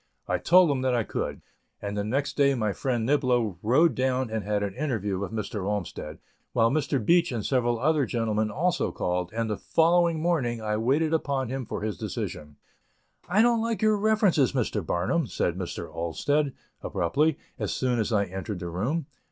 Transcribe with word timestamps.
I 0.27 0.39
told 0.39 0.71
him 0.71 0.81
that 0.81 0.95
I 0.95 1.03
could, 1.03 1.43
and 1.79 1.95
the 1.95 2.03
next 2.03 2.35
day 2.35 2.55
my 2.55 2.73
friend 2.73 3.05
Niblo 3.07 3.59
rode 3.61 3.93
down 3.93 4.31
and 4.31 4.43
had 4.43 4.63
an 4.63 4.73
interview 4.73 5.19
with 5.19 5.31
Mr. 5.31 5.63
Olmsted, 5.63 6.17
while 6.53 6.71
Mr. 6.71 6.97
Beach 7.05 7.31
and 7.31 7.45
several 7.45 7.77
other 7.77 8.07
gentlemen 8.07 8.49
also 8.49 8.91
called, 8.91 9.29
and 9.31 9.47
the 9.47 9.57
following 9.57 10.19
morning 10.19 10.59
I 10.59 10.75
waited 10.77 11.13
upon 11.13 11.49
him 11.49 11.67
for 11.67 11.81
his 11.81 11.99
decision. 11.99 12.55
"I 13.29 13.43
don't 13.43 13.61
like 13.61 13.83
your 13.83 13.95
references, 13.95 14.53
Mr. 14.53 14.83
Barnum," 14.83 15.27
said 15.27 15.55
Mr. 15.55 15.93
Olmsted, 15.93 16.55
abruptly, 16.81 17.37
as 17.59 17.71
soon 17.71 17.99
as 17.99 18.11
I 18.11 18.23
entered 18.23 18.57
the 18.57 18.69
room. 18.69 19.05